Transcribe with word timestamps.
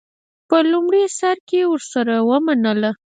په 0.49 0.57
لومړي 0.71 1.03
سر 1.19 1.37
کې 1.49 1.59
ورسره 1.71 2.15
ومنله. 2.29 2.91